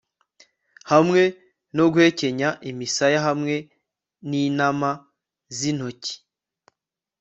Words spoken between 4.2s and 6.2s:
ninama zintoki